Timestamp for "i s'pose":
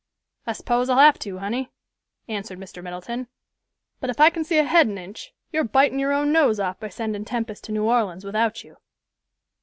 0.47-0.89